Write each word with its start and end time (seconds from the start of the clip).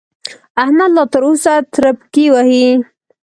احمد 0.61 0.89
لا 0.95 1.03
تر 1.13 1.21
اوسه 1.27 1.53
ترپکې 1.73 2.25
وهي. 2.33 2.67